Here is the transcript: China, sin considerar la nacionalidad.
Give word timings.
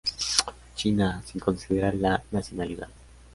China, 0.75 1.21
sin 1.27 1.39
considerar 1.39 1.93
la 1.93 2.23
nacionalidad. 2.31 2.89